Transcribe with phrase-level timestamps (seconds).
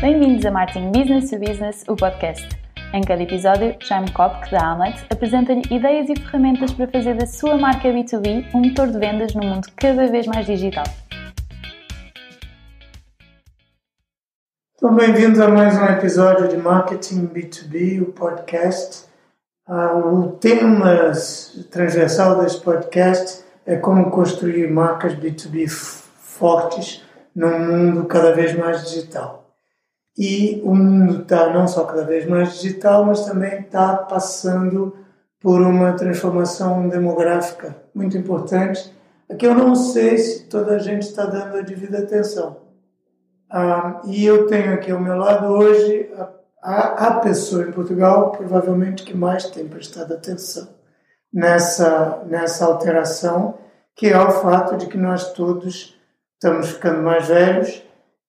[0.00, 2.48] Bem-vindos a Marketing Business to Business, o podcast.
[2.94, 7.58] Em cada episódio, Jaime Kopk, da Amlet, apresenta-lhe ideias e ferramentas para fazer da sua
[7.58, 10.84] marca B2B um motor de vendas num mundo cada vez mais digital.
[14.76, 19.04] Então, bem-vindos a mais um episódio de Marketing B2B, o podcast.
[19.68, 21.10] Uh, o tema
[21.72, 29.47] transversal desse podcast é como construir marcas B2B fortes num mundo cada vez mais digital.
[30.18, 34.96] E o mundo está não só cada vez mais digital, mas também está passando
[35.40, 38.92] por uma transformação demográfica muito importante,
[39.30, 42.56] a que eu não sei se toda a gente está dando a devida atenção.
[43.48, 49.04] Ah, e eu tenho aqui ao meu lado hoje a a, pessoa em Portugal provavelmente
[49.04, 50.68] que mais tem prestado atenção
[51.32, 53.58] nessa, nessa alteração,
[53.94, 55.96] que é o fato de que nós todos
[56.34, 57.82] estamos ficando mais velhos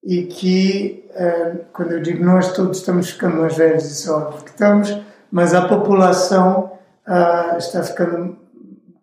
[0.03, 4.43] e que, eh, quando eu digo nós todos estamos ficando mais velhos, isso é óbvio
[4.43, 4.97] que estamos,
[5.31, 6.71] mas a população
[7.05, 8.37] ah, está ficando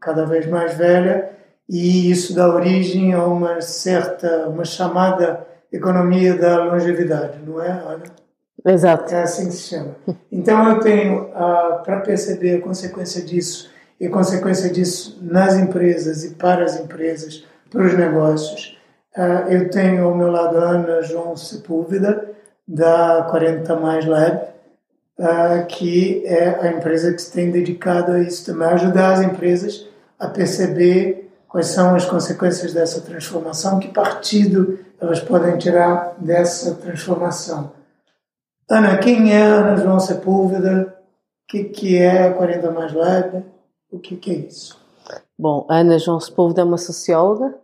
[0.00, 1.30] cada vez mais velha
[1.68, 8.04] e isso dá origem a uma certa, uma chamada economia da longevidade, não é, Ana?
[8.64, 9.14] Exato.
[9.14, 9.96] É assim que se chama.
[10.30, 16.34] Então eu tenho, ah, para perceber a consequência disso, e consequência disso nas empresas e
[16.34, 18.75] para as empresas, para os negócios,
[19.48, 22.30] eu tenho ao meu lado a Ana João Sepúlveda,
[22.68, 24.40] da 40 Mais Lab,
[25.18, 29.22] ah, que é a empresa que se tem dedicado a isso também, a ajudar as
[29.22, 29.86] empresas
[30.18, 37.72] a perceber quais são as consequências dessa transformação, que partido elas podem tirar dessa transformação.
[38.68, 40.94] Ana, quem é Ana João Sepúlveda?
[41.44, 43.44] O que, que é 40 Mais Lab?
[43.90, 44.78] O que, que é isso?
[45.38, 47.54] Bom, Ana João Sepúlveda é uma socióloga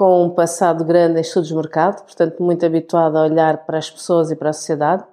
[0.00, 3.90] com um passado grande em estudos de mercado, portanto muito habituada a olhar para as
[3.90, 5.04] pessoas e para a sociedade,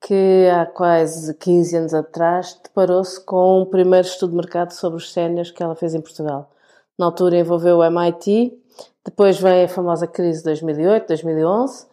[0.00, 5.12] que há quase 15 anos atrás deparou-se com o primeiro estudo de mercado sobre os
[5.12, 6.48] séniores que ela fez em Portugal.
[6.96, 8.56] Na altura envolveu o MIT,
[9.04, 11.86] depois vem a famosa crise de 2008, 2011,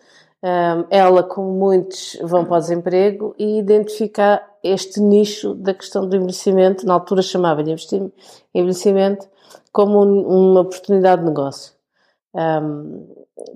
[0.92, 6.86] ela, como muitos, vão para o desemprego e identificar este nicho da questão do envelhecimento,
[6.86, 7.76] na altura chamava-lhe
[8.54, 9.28] envelhecimento,
[9.72, 11.74] como uma oportunidade de negócio.
[12.36, 13.08] Um,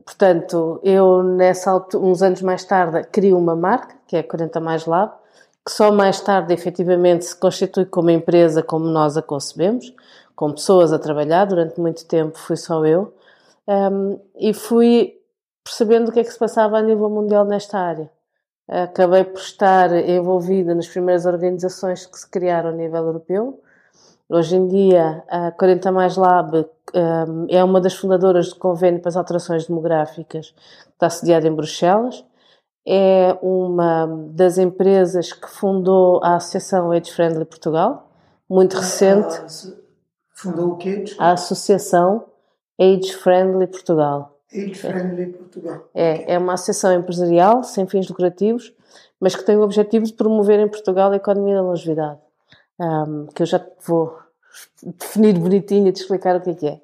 [0.06, 4.60] portanto, eu nessa altura, uns anos mais tarde, crio uma marca, que é a 40
[4.62, 5.12] Mais Lab,
[5.66, 9.94] que só mais tarde efetivamente se constitui como empresa como nós a concebemos,
[10.34, 13.14] com pessoas a trabalhar, durante muito tempo fui só eu,
[13.68, 15.20] um, e fui
[15.64, 18.10] percebendo o que é que se passava a nível mundial nesta área.
[18.68, 23.62] Acabei por estar envolvida nas primeiras organizações que se criaram a nível europeu.
[24.30, 29.10] Hoje em dia, a 40 Mais Lab um, é uma das fundadoras do Convênio para
[29.10, 30.54] as Alterações Demográficas,
[30.92, 32.26] está sediada em Bruxelas.
[32.88, 38.10] É uma das empresas que fundou a Associação Age Friendly Portugal,
[38.50, 39.36] muito ah, recente.
[39.36, 39.48] Ah,
[40.34, 41.04] fundou o quê?
[41.20, 42.26] A Associação
[42.80, 44.40] Age Friendly Portugal.
[44.52, 45.90] Age Friendly Portugal.
[45.94, 48.74] É, é uma associação empresarial sem fins lucrativos,
[49.20, 52.20] mas que tem o objetivo de promover em Portugal a economia da longevidade.
[52.80, 54.18] Um, que eu já vou
[54.84, 56.80] definir bonitinho e te explicar o que é que é.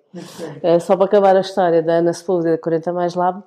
[0.63, 3.41] é só para acabar a história da Ana Sepúlveda da 40 Mais Lab.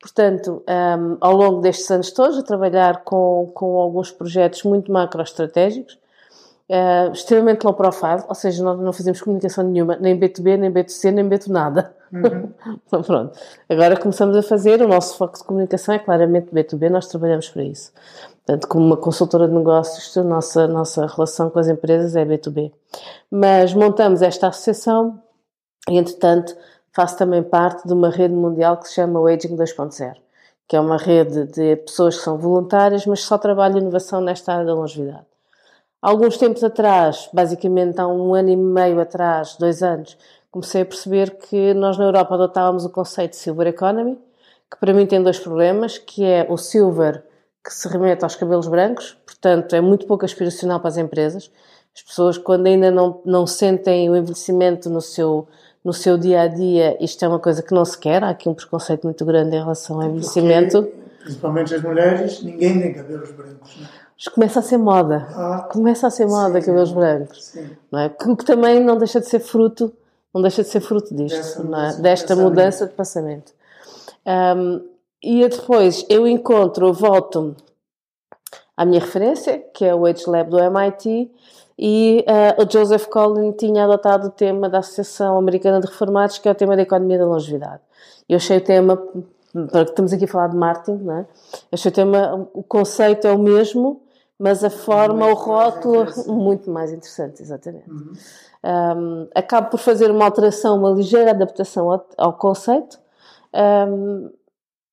[0.00, 5.98] Portanto, um, ao longo destes anos todos, a trabalhar com, com alguns projetos muito macroestratégicos,
[6.70, 11.10] uh, extremamente low profile, ou seja, nós não fazemos comunicação nenhuma, nem B2B, nem B2C,
[11.10, 11.94] nem B2 nada.
[12.12, 12.50] Uhum.
[12.86, 13.38] então, pronto.
[13.68, 17.64] Agora começamos a fazer, o nosso foco de comunicação é claramente B2B, nós trabalhamos para
[17.64, 17.92] isso.
[18.44, 22.72] Portanto, como uma consultora de negócios, a nossa, nossa relação com as empresas é B2B.
[23.30, 25.22] Mas montamos esta associação
[25.88, 26.56] e, entretanto,
[26.92, 30.14] faço também parte de uma rede mundial que se chama Aging 2.0,
[30.66, 34.66] que é uma rede de pessoas que são voluntárias, mas só trabalham inovação nesta área
[34.66, 35.26] da longevidade.
[36.02, 40.16] Alguns tempos atrás, basicamente há um ano e meio atrás, dois anos,
[40.50, 44.18] comecei a perceber que nós na Europa adotávamos o conceito de Silver Economy,
[44.70, 47.22] que para mim tem dois problemas, que é o silver,
[47.64, 51.50] que se remete aos cabelos brancos, portanto é muito pouco aspiracional para as empresas.
[51.94, 55.46] As pessoas, quando ainda não, não sentem o envelhecimento no seu,
[55.84, 58.22] no seu dia a dia, isto é uma coisa que não se quer.
[58.22, 60.84] Há aqui um preconceito muito grande em relação ao envelhecimento.
[60.84, 63.76] Porque, principalmente as mulheres, ninguém tem cabelos brancos.
[63.76, 64.10] Não é?
[64.32, 65.26] começa a ser moda.
[65.30, 67.44] Ah, começa a ser moda sim, cabelos brancos.
[67.46, 67.70] Sim.
[67.90, 68.08] Não é?
[68.10, 69.92] Que, que, também não deixa de ser fruto,
[70.34, 71.96] não deixa de ser fruto disto, não é?
[71.96, 73.52] desta de mudança de pensamento.
[74.26, 74.82] Um,
[75.22, 77.56] e depois eu encontro, volto
[78.76, 81.30] à minha referência, que é o Age Lab do MIT,
[81.78, 86.48] e uh, o Joseph Collin tinha adotado o tema da Associação Americana de Reformados, que
[86.48, 87.80] é o tema da economia da longevidade.
[88.28, 89.02] Eu achei o tema
[89.70, 91.26] para que estamos aqui a falar de marketing, não é?
[91.72, 94.02] Este tema, o conceito é o mesmo,
[94.38, 97.90] mas a forma, muito o rótulo, muito mais interessante, exatamente.
[97.90, 98.12] Uhum.
[98.62, 102.98] Um, acabo por fazer uma alteração, uma ligeira adaptação ao, ao conceito,
[103.88, 104.30] um,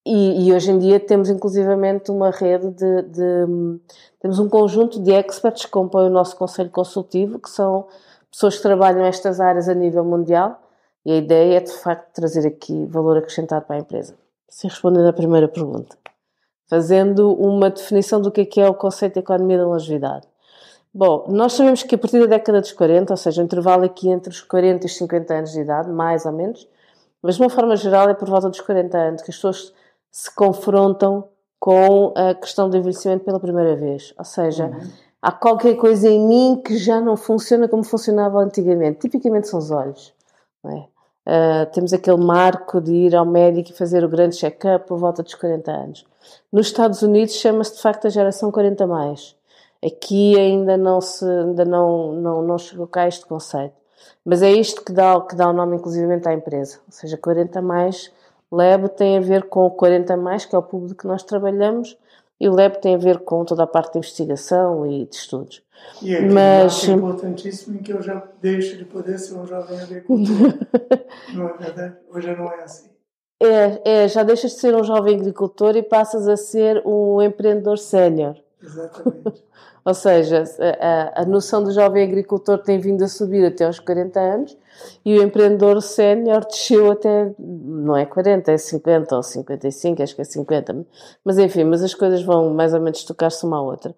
[0.07, 3.79] e, e, hoje em dia temos inclusivamente uma rede de, de,
[4.19, 7.87] temos um conjunto de experts que compõem o nosso conselho consultivo, que são
[8.31, 10.61] pessoas que trabalham nestas áreas a nível mundial,
[11.05, 14.15] e a ideia é de facto trazer aqui valor acrescentado para a empresa.
[14.49, 15.97] Se responder à primeira pergunta,
[16.69, 20.27] fazendo uma definição do que é, que é o conceito de economia da longevidade.
[20.93, 24.09] Bom, nós sabemos que a partir da década dos 40, ou seja, o intervalo aqui
[24.09, 26.67] entre os 40 e os 50 anos de idade, mais ou menos,
[27.21, 29.73] mas de uma forma geral é por volta dos 40 anos que as pessoas
[30.17, 31.29] se confrontam
[31.59, 34.15] com a questão do envelhecimento pela primeira vez.
[34.17, 34.89] Ou seja, uhum.
[35.21, 39.01] há qualquer coisa em mim que já não funciona como funcionava antigamente.
[39.01, 40.11] Tipicamente são os olhos.
[40.65, 40.69] É?
[40.69, 45.21] Uh, temos aquele marco de ir ao médico e fazer o grande check-up por volta
[45.21, 46.05] dos 40 anos.
[46.51, 49.35] Nos Estados Unidos chama-se de facto a geração 40 mais.
[49.85, 53.75] Aqui ainda não se ainda não, não, não chegou cá este conceito.
[54.25, 56.79] Mas é isto que dá, que dá o nome inclusivamente à empresa.
[56.87, 58.11] Ou seja, 40 mais
[58.51, 61.97] Lab tem a ver com o 40 mais, que é o público que nós trabalhamos,
[62.39, 65.63] e o Lab tem a ver com toda a parte de investigação e de estudos.
[66.01, 66.87] E é Mas...
[66.87, 70.53] importantíssimo que eu já deixo de poder ser um jovem agricultor.
[71.33, 71.97] não é verdade?
[72.09, 72.89] Hoje não é assim.
[73.41, 77.77] É, é, já deixas de ser um jovem agricultor e passas a ser um empreendedor
[77.77, 78.35] sénior.
[78.61, 79.43] Exatamente.
[79.85, 80.43] Ou seja,
[80.81, 84.57] a, a, noção do jovem agricultor tem vindo a subir até aos 40 anos
[85.05, 90.21] e o empreendedor sénior desceu até, não é 40, é 50 ou 55, acho que
[90.21, 90.85] é 50,
[91.23, 93.95] mas enfim, mas as coisas vão mais ou menos tocar-se uma à outra.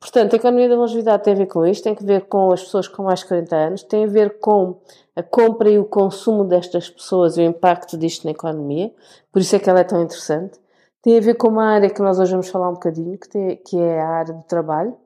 [0.00, 2.62] Portanto, a economia da longevidade tem a ver com isto, tem a ver com as
[2.62, 4.78] pessoas com mais de 40 anos, tem a ver com
[5.14, 8.92] a compra e o consumo destas pessoas e o impacto disto na economia,
[9.32, 10.58] por isso é que ela é tão interessante.
[11.06, 13.56] Tem a ver com uma área que nós hoje vamos falar um bocadinho, que, tem,
[13.58, 14.96] que é a área do trabalho,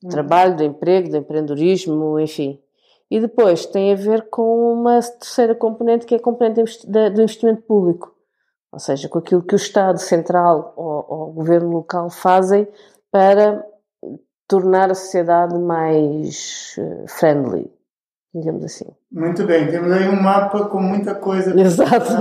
[0.00, 2.62] do trabalho, do emprego, do empreendedorismo, enfim.
[3.10, 7.62] E depois tem a ver com uma terceira componente, que é a componente do investimento
[7.62, 8.14] público.
[8.70, 12.68] Ou seja, com aquilo que o Estado Central ou, ou o Governo local fazem
[13.10, 13.66] para
[14.46, 17.68] tornar a sociedade mais eh, friendly,
[18.34, 18.86] digamos assim.
[19.10, 21.58] Muito bem, temos aí um mapa com muita coisa.
[21.60, 22.12] Exato.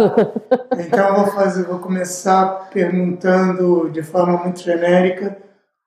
[0.78, 5.38] Então vou fazer, vou começar perguntando de forma muito genérica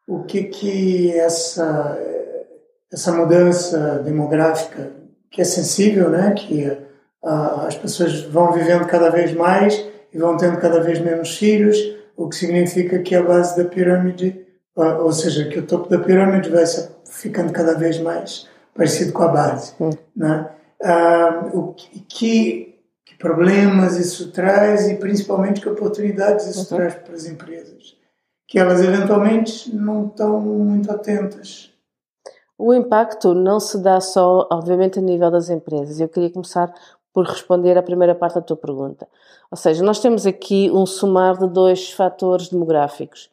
[0.06, 1.98] o que que essa
[2.92, 4.92] essa mudança demográfica
[5.30, 6.68] que é sensível, né, que
[7.24, 11.76] uh, as pessoas vão vivendo cada vez mais e vão tendo cada vez menos filhos,
[12.16, 14.46] o que significa que a base da pirâmide,
[14.76, 16.64] uh, ou seja, que o topo da pirâmide vai
[17.04, 19.90] ficando cada vez mais parecido com a base, hum.
[20.14, 20.50] né?
[20.80, 22.74] Uh, o que,
[23.04, 26.80] que problemas isso traz e principalmente que oportunidades isso uhum.
[26.80, 27.96] traz para as empresas
[28.46, 31.72] que elas eventualmente não estão muito atentas.
[32.56, 35.98] O impacto não se dá só, obviamente, a nível das empresas.
[35.98, 36.72] Eu queria começar
[37.12, 39.08] por responder à primeira parte da tua pergunta.
[39.50, 43.28] Ou seja, nós temos aqui um somar de dois fatores demográficos.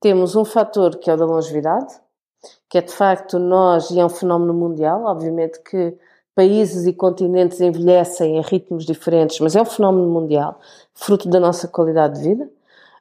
[0.00, 1.94] Temos um fator que é o da longevidade,
[2.68, 5.96] que é de facto nós, e é um fenómeno mundial, obviamente que
[6.34, 10.58] países e continentes envelhecem a ritmos diferentes, mas é um fenómeno mundial,
[10.94, 12.50] fruto da nossa qualidade de vida.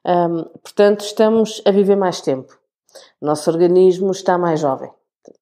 [0.06, 2.58] Um, portanto, estamos a viver mais tempo.
[3.22, 4.92] Nosso organismo está mais jovem.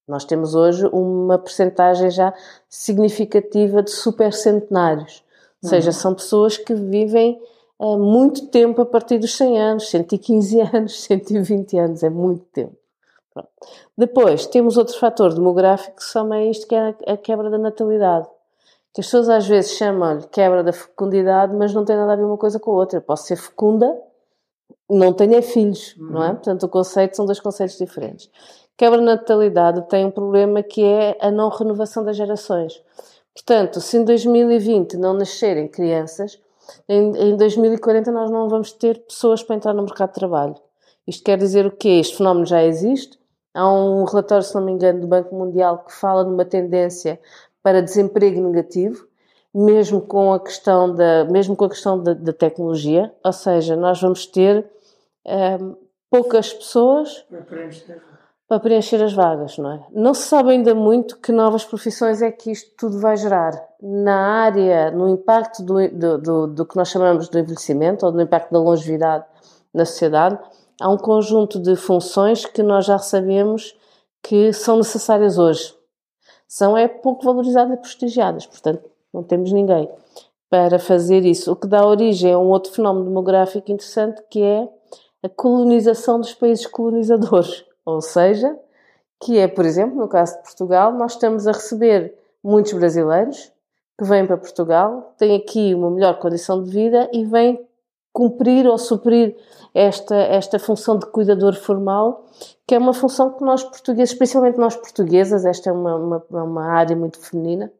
[0.07, 2.33] Nós temos hoje uma percentagem já
[2.67, 5.23] significativa de supercentenários.
[5.63, 5.69] Ou uhum.
[5.69, 7.39] seja, são pessoas que vivem
[7.79, 12.78] uh, muito tempo a partir dos 100 anos, 115 anos, 120 anos, é muito tempo.
[13.41, 13.49] Pronto.
[13.97, 18.27] Depois, temos outro fator demográfico que também é isto, que é a quebra da natalidade.
[18.93, 22.23] Que as pessoas às vezes chamam-lhe quebra da fecundidade, mas não tem nada a ver
[22.23, 22.97] uma coisa com a outra.
[22.97, 23.95] Eu posso ser fecunda
[24.89, 26.11] não tenha filhos, uhum.
[26.11, 26.29] não é?
[26.29, 26.35] Uhum.
[26.35, 28.29] Portanto, o conceito são dois conceitos diferentes.
[28.75, 32.81] Quebra natalidade tem um problema que é a não renovação das gerações.
[33.33, 36.39] Portanto, se em 2020 não nascerem crianças,
[36.87, 40.55] em, em 2040 nós não vamos ter pessoas para entrar no mercado de trabalho.
[41.05, 41.89] Isto quer dizer o quê?
[41.89, 43.19] Este fenómeno já existe.
[43.53, 47.19] Há um relatório, se não me engano, do Banco Mundial que fala numa tendência
[47.61, 49.09] para desemprego negativo
[49.53, 53.99] mesmo com a questão da, mesmo com a questão da, da tecnologia, ou seja, nós
[54.01, 54.69] vamos ter
[55.25, 55.75] um, ehm,
[56.09, 58.01] poucas pessoas para preencher.
[58.47, 59.85] para preencher as vagas, não é?
[59.91, 63.51] Não se sabe ainda muito que novas profissões é que isto tudo vai gerar.
[63.81, 68.21] Na área, no impacto do, do, do, do que nós chamamos de envelhecimento ou do
[68.21, 69.25] impacto da longevidade
[69.73, 70.39] na sociedade,
[70.79, 73.75] há um conjunto de funções que nós já sabemos
[74.21, 75.73] que são necessárias hoje.
[76.47, 79.89] São é pouco valorizadas e prestigiadas, portanto, não temos ninguém.
[80.49, 84.67] para fazer isso, o que dá origem a um outro fenómeno demográfico interessante que é
[85.21, 88.57] a colonização dos países colonizadores, ou seja,
[89.21, 93.51] que é, por exemplo, no caso de Portugal, nós estamos a receber muitos brasileiros
[93.97, 97.59] que vêm para Portugal, têm aqui uma melhor condição de vida e vêm
[98.11, 99.35] cumprir ou suprir
[99.73, 102.25] esta, esta função de cuidador formal,
[102.67, 106.65] que é uma função que nós portugueses, principalmente nós portuguesas, esta é uma, uma, uma
[106.65, 107.71] área muito feminina,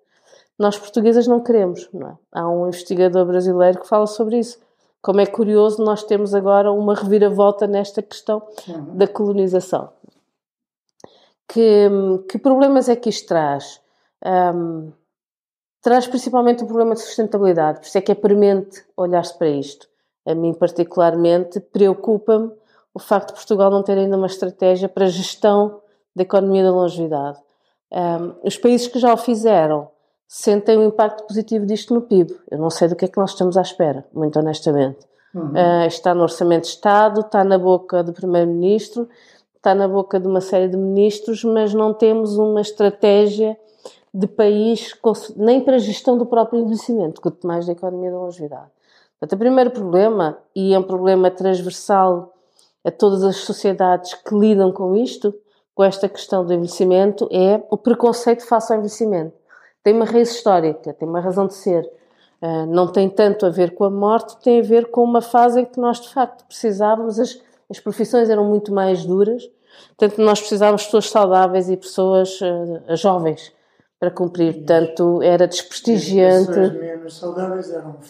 [0.57, 1.89] nós portuguesas não queremos.
[1.93, 2.17] Não é?
[2.33, 4.59] Há um investigador brasileiro que fala sobre isso.
[5.01, 8.97] Como é curioso, nós temos agora uma reviravolta nesta questão uhum.
[8.97, 9.89] da colonização.
[11.47, 11.89] Que,
[12.29, 13.81] que, problemas é que isto traz?
[14.23, 14.91] Um,
[15.81, 19.47] traz principalmente o um problema de sustentabilidade, por isso é que é premente olhar-se para
[19.47, 19.87] isto.
[20.29, 22.51] A mim, particularmente, preocupa-me
[22.93, 25.81] o facto de Portugal não ter ainda uma estratégia para a gestão
[26.15, 27.39] da economia da longevidade.
[27.91, 29.89] Um, os países que já o fizeram
[30.27, 32.37] sentem o impacto positivo disto no PIB.
[32.51, 34.99] Eu não sei do que é que nós estamos à espera, muito honestamente.
[35.33, 35.51] Uhum.
[35.53, 39.09] Uh, está no Orçamento de Estado, está na boca do Primeiro-Ministro,
[39.55, 43.57] está na boca de uma série de ministros, mas não temos uma estratégia
[44.13, 44.93] de país
[45.35, 48.69] nem para a gestão do próprio envelhecimento, quanto mais da economia da longevidade.
[49.19, 52.33] Portanto, o primeiro problema, e é um problema transversal
[52.85, 55.33] a todas as sociedades que lidam com isto,
[55.75, 59.39] com esta questão do envelhecimento, é o preconceito face ao envelhecimento
[59.83, 61.89] tem uma raiz histórica, tem uma razão de ser.
[62.41, 65.61] Uh, não tem tanto a ver com a morte, tem a ver com uma fase
[65.61, 67.37] em que nós de facto precisávamos, as,
[67.69, 69.49] as profissões eram muito mais duras,
[69.97, 73.51] portanto nós precisávamos de pessoas saudáveis e pessoas uh, jovens
[73.99, 76.51] para cumprir, portanto era desprestigiante.
[76.51, 78.01] As pessoas menos saudáveis eram um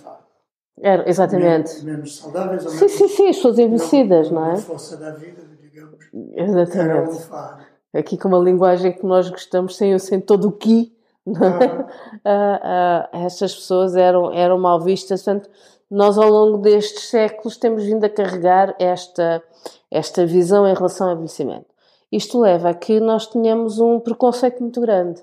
[0.81, 0.87] fado.
[0.87, 1.69] Era, exatamente.
[1.69, 4.53] Menos, menos saudáveis ou sim, menos, sim, sim, as pessoas envelhecidas, não, não é?
[4.53, 5.97] A força da vida, digamos.
[6.35, 7.17] Exatamente.
[7.31, 7.99] Um.
[7.99, 10.93] Aqui com uma linguagem que nós gostamos, sem, sem todo o que
[11.25, 15.23] uh, uh, estas pessoas eram, eram mal vistas.
[15.23, 15.49] Portanto,
[15.89, 19.41] nós ao longo destes séculos temos vindo a carregar esta,
[19.89, 21.65] esta visão em relação ao envelhecimento.
[22.11, 25.21] Isto leva a que nós tenhamos um preconceito muito grande.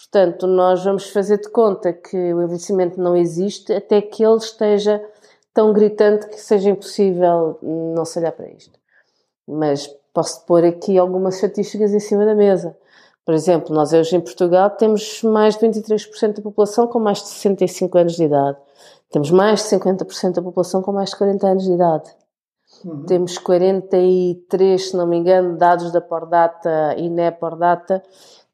[0.00, 5.04] Portanto, nós vamos fazer de conta que o envelhecimento não existe até que ele esteja
[5.52, 8.78] tão gritante que seja impossível não se olhar para isto.
[9.46, 12.74] Mas posso pôr aqui algumas estatísticas em cima da mesa.
[13.26, 17.28] Por exemplo, nós hoje em Portugal temos mais de 23% da população com mais de
[17.28, 18.56] 65 anos de idade.
[19.10, 22.10] Temos mais de 50% da população com mais de 40 anos de idade.
[22.84, 23.04] Uhum.
[23.04, 28.02] Temos 43, se não me engano, dados da Pordata e Nepordata,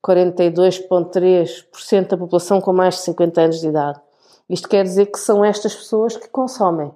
[0.07, 4.01] 42,3% da população com mais de 50 anos de idade.
[4.49, 6.93] Isto quer dizer que são estas pessoas que consomem.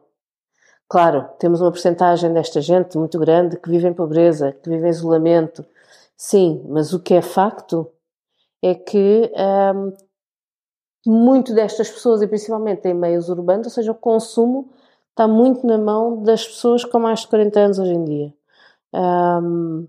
[0.89, 4.91] Claro, temos uma porcentagem desta gente muito grande que vive em pobreza, que vive em
[4.91, 5.65] isolamento,
[6.23, 7.91] Sim, mas o que é facto
[8.63, 9.33] é que
[9.75, 9.91] um,
[11.07, 14.71] muito destas pessoas, e principalmente em meios urbanos, ou seja, o consumo
[15.09, 18.35] está muito na mão das pessoas com mais de 40 anos hoje em dia.
[18.93, 19.89] Um,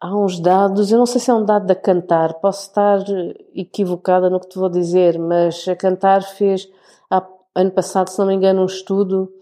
[0.00, 3.04] há uns dados, eu não sei se é um dado da Cantar, posso estar
[3.54, 6.68] equivocada no que te vou dizer, mas a Cantar fez,
[7.10, 9.32] há, ano passado, se não me engano, um estudo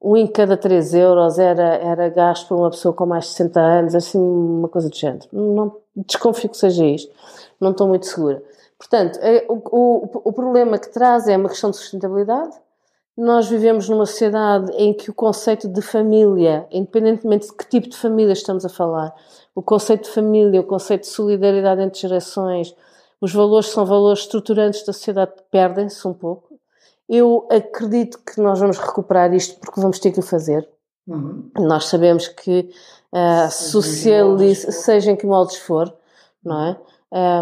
[0.00, 3.60] um em cada 3 euros era, era gasto por uma pessoa com mais de 60
[3.60, 5.26] anos, assim, uma coisa do género.
[5.32, 7.12] Não, desconfio que seja isto.
[7.60, 8.42] Não estou muito segura.
[8.78, 12.56] Portanto, é, o, o, o problema que traz é uma questão de sustentabilidade.
[13.16, 17.96] Nós vivemos numa sociedade em que o conceito de família, independentemente de que tipo de
[17.96, 19.12] família estamos a falar,
[19.58, 22.72] o conceito de família, o conceito de solidariedade entre gerações,
[23.20, 26.60] os valores são valores estruturantes da sociedade, perdem-se um pouco.
[27.08, 30.68] Eu acredito que nós vamos recuperar isto porque vamos ter que o fazer.
[31.08, 31.50] Uhum.
[31.58, 32.70] Nós sabemos que
[33.12, 34.60] uh, socializ...
[34.60, 35.92] seja em que moldes for,
[36.44, 36.76] não é?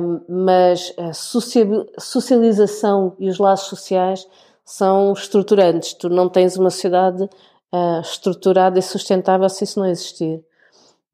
[0.01, 4.27] Um, mas a socialização e os laços sociais
[4.65, 5.93] são estruturantes.
[5.93, 10.43] Tu não tens uma sociedade uh, estruturada e sustentável se isso não existir.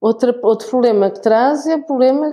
[0.02, 2.32] Outra, outro problema que traz é o problema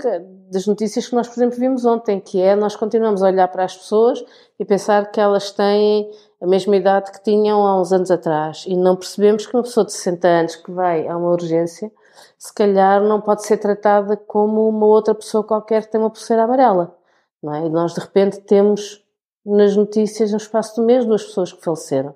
[0.52, 3.64] das notícias que nós, por exemplo, vimos ontem, que é nós continuamos a olhar para
[3.64, 4.26] as pessoas
[4.60, 6.10] e pensar que elas têm
[6.42, 9.86] a mesma idade que tinham há uns anos atrás e não percebemos que uma pessoa
[9.86, 11.92] de 60 anos que vai a uma urgência,
[12.40, 16.46] se calhar não pode ser tratada como uma outra pessoa qualquer que tem uma pulseira
[16.46, 16.98] amarela,
[17.44, 17.68] não é?
[17.68, 19.06] E nós de repente temos
[19.46, 22.16] nas notícias no espaço do mês duas pessoas que faleceram.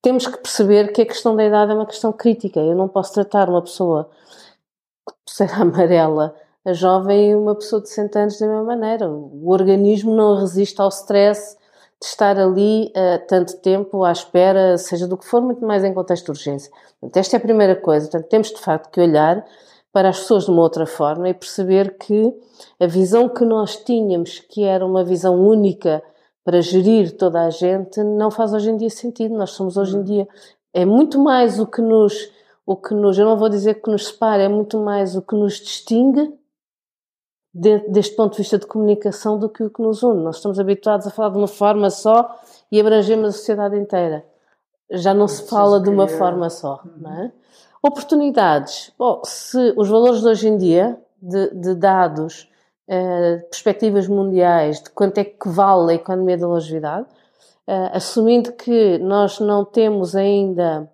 [0.00, 2.60] Temos que perceber que a questão da idade é uma questão crítica.
[2.60, 4.08] Eu não posso tratar uma pessoa
[5.12, 6.34] pulseira amarela
[6.64, 9.08] a jovem e uma pessoa de 60 anos da mesma maneira.
[9.08, 11.56] O organismo não resiste ao stress
[12.00, 15.94] de estar ali uh, tanto tempo à espera, seja do que for, muito mais em
[15.94, 16.70] contexto de urgência.
[17.00, 18.08] Portanto, esta é a primeira coisa.
[18.08, 19.44] Portanto, temos de facto que olhar
[19.92, 22.34] para as pessoas de uma outra forma e perceber que
[22.78, 26.02] a visão que nós tínhamos, que era uma visão única
[26.44, 29.34] para gerir toda a gente não faz hoje em dia sentido.
[29.36, 30.28] Nós somos hoje em dia
[30.76, 32.30] é muito mais o que nos
[32.66, 35.36] o que nos, eu não vou dizer que nos separa, é muito mais o que
[35.36, 36.36] nos distingue
[37.54, 40.24] de, deste ponto de vista de comunicação do que o que nos une.
[40.24, 42.38] Nós estamos habituados a falar de uma forma só
[42.70, 44.26] e abrangemos a sociedade inteira.
[44.90, 47.32] Já não se fala de uma forma só, não é?
[47.82, 48.92] Oportunidades.
[48.98, 52.50] Bom, se os valores de hoje em dia, de, de dados,
[52.88, 57.06] eh, perspectivas mundiais, de quanto é que vale a economia da longevidade,
[57.66, 60.90] eh, assumindo que nós não temos ainda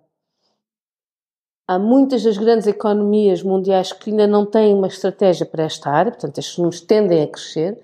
[1.67, 6.11] há muitas das grandes economias mundiais que ainda não têm uma estratégia para esta área,
[6.11, 7.79] portanto, estes números tendem a crescer.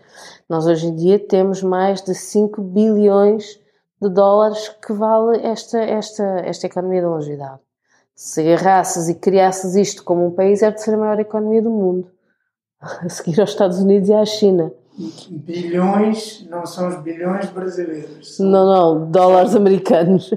[0.49, 3.59] Nós hoje em dia temos mais de 5 bilhões
[4.01, 7.59] de dólares que vale esta, esta, esta economia da longevidade.
[8.15, 11.69] Se agarrasses e criasses isto como um país, é de ser a maior economia do
[11.69, 12.11] mundo,
[12.79, 14.71] a seguir aos Estados Unidos e à China.
[15.29, 18.35] Bilhões não são os bilhões brasileiros.
[18.35, 20.33] São, não, não, dólares americanos.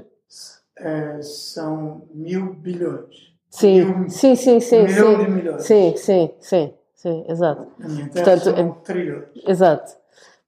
[0.77, 3.32] É, são mil bilhões.
[3.53, 4.83] Sim, sim, sim, sim.
[4.83, 5.39] Milhão sim.
[5.39, 5.63] de.
[5.63, 7.67] Sim, sim, sim, sim, exato.
[8.11, 9.25] Portanto, é, trilhões.
[9.47, 9.93] Exato.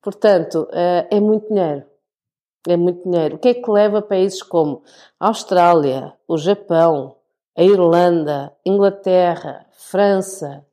[0.02, 1.84] Portanto, é, é muito dinheiro.
[2.68, 3.36] É muito dinheiro.
[3.36, 4.82] O que é que leva países como
[5.20, 7.18] a Austrália, o Japão,
[7.56, 10.66] a Irlanda, Inglaterra, França,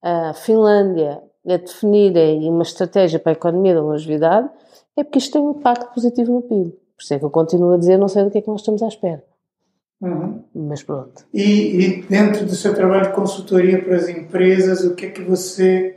[0.00, 4.48] a Finlândia a definirem uma estratégia para a economia da longevidade?
[4.96, 6.70] É porque isto tem um impacto positivo no PIB.
[6.70, 8.62] Por isso é que eu continuo a dizer, não sei do que é que nós
[8.62, 9.22] estamos à espera.
[10.00, 10.44] Uhum.
[10.54, 11.24] Mas pronto.
[11.32, 15.22] E, e, dentro do seu trabalho de consultoria para as empresas, o que é que
[15.22, 15.96] você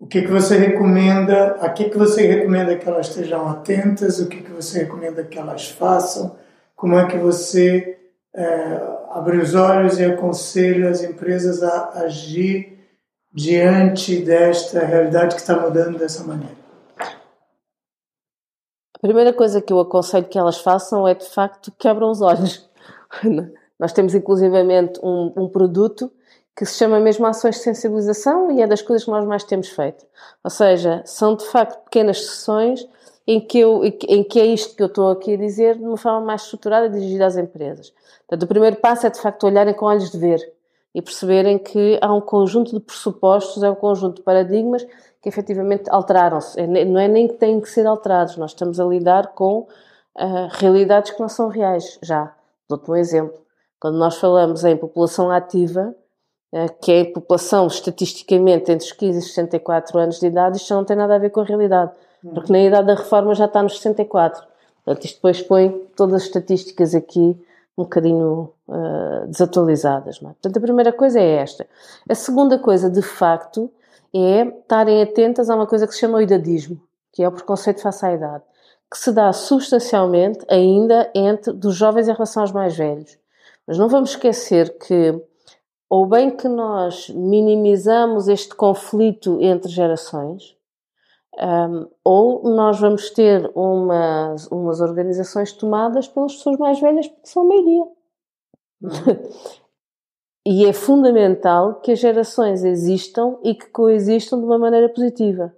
[0.00, 1.56] o que é que você recomenda?
[1.60, 4.20] A que é que você recomenda que elas estejam atentas?
[4.20, 6.36] O que é que você recomenda que elas façam?
[6.76, 7.98] Como é que você
[8.32, 12.78] é, abre os olhos e aconselha as empresas a agir
[13.32, 16.56] diante desta realidade que está mudando dessa maneira?
[18.94, 22.20] A primeira coisa que eu aconselho que elas façam é de facto que abram os
[22.20, 22.67] olhos.
[23.78, 26.10] Nós temos inclusivamente um, um produto
[26.56, 29.68] que se chama mesmo ações de sensibilização e é das coisas que nós mais temos
[29.68, 30.04] feito.
[30.42, 32.84] Ou seja, são de facto pequenas sessões
[33.24, 35.96] em que, eu, em que é isto que eu estou aqui a dizer de uma
[35.96, 37.92] forma mais estruturada dirigida às empresas.
[38.26, 40.40] Portanto, o primeiro passo é de facto olharem com olhos de ver
[40.94, 44.84] e perceberem que há um conjunto de pressupostos, é um conjunto de paradigmas
[45.22, 46.58] que efetivamente alteraram-se.
[46.58, 49.68] É não é nem que têm que ser alterados, nós estamos a lidar com uh,
[50.50, 52.34] realidades que não são reais já.
[52.68, 53.38] Dou-te um exemplo.
[53.80, 55.94] Quando nós falamos em população ativa,
[56.52, 60.74] uh, que é a população estatisticamente entre os 15 e 64 anos de idade, isto
[60.74, 61.92] não tem nada a ver com a realidade.
[62.22, 64.42] Porque na idade da reforma já está nos 64.
[64.84, 67.40] Portanto, isto depois põe todas as estatísticas aqui
[67.76, 70.16] um bocadinho uh, desatualizadas.
[70.16, 70.20] É?
[70.20, 71.66] Portanto, a primeira coisa é esta.
[72.08, 73.70] A segunda coisa, de facto,
[74.12, 76.80] é estarem atentas a uma coisa que se chama o idadismo,
[77.12, 78.42] que é o preconceito face à idade,
[78.90, 83.18] que se dá substancialmente ainda entre dos jovens em relação aos mais velhos.
[83.66, 85.20] Mas não vamos esquecer que,
[85.88, 90.56] ou bem que nós minimizamos este conflito entre gerações,
[91.38, 97.42] um, ou nós vamos ter umas, umas organizações tomadas pelas pessoas mais velhas, porque são
[97.42, 97.84] a maioria.
[100.50, 105.54] E é fundamental que as gerações existam e que coexistam de uma maneira positiva.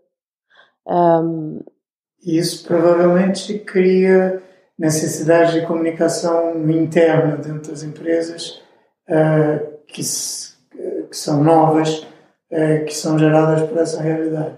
[0.85, 1.61] Um,
[2.25, 4.43] Isso provavelmente cria
[4.79, 8.61] necessidades de comunicação interna dentro das empresas
[9.09, 12.07] uh, que, que, são novas,
[12.51, 14.57] uh, que são geradas por essa realidade.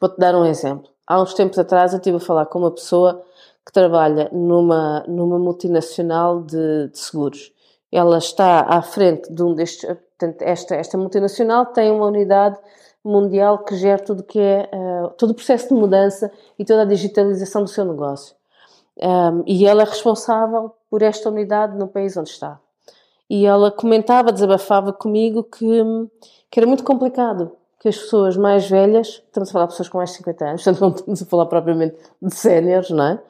[0.00, 0.88] Vou-te dar um exemplo.
[1.06, 3.22] Há uns tempos atrás eu estive a falar com uma pessoa
[3.66, 7.54] que trabalha numa, numa multinacional de, de seguros
[7.94, 9.88] ela está à frente de um destes.
[10.24, 12.58] Portanto, esta, esta multinacional tem uma unidade
[13.04, 16.86] mundial que gera tudo que é uh, todo o processo de mudança e toda a
[16.86, 18.34] digitalização do seu negócio.
[18.96, 22.58] Um, e ela é responsável por esta unidade no país onde está.
[23.28, 25.82] E ela comentava, desabafava comigo que,
[26.50, 29.98] que era muito complicado que as pessoas mais velhas, estamos a falar de pessoas com
[29.98, 33.22] mais de 50 anos, portanto não estamos a falar propriamente de séniores, não é?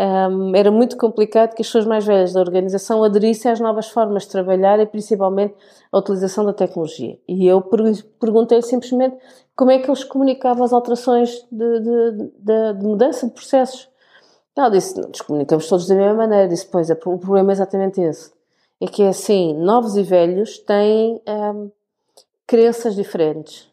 [0.00, 4.22] Um, era muito complicado que as pessoas mais velhas da organização aderissem às novas formas
[4.22, 5.56] de trabalhar e principalmente
[5.90, 7.18] à utilização da tecnologia.
[7.26, 7.60] E eu
[8.20, 9.16] perguntei simplesmente
[9.56, 13.88] como é que eles comunicavam as alterações de, de, de, de mudança de processos.
[14.56, 16.46] Ela disse, nos comunicamos todos da mesma maneira.
[16.46, 18.32] Disse, pois, o problema é exatamente esse.
[18.80, 21.72] É que é assim, novos e velhos têm um,
[22.46, 23.67] crenças diferentes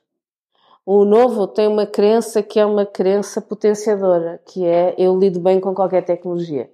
[0.85, 5.59] o novo tem uma crença que é uma crença potenciadora, que é eu lido bem
[5.59, 6.69] com qualquer tecnologia.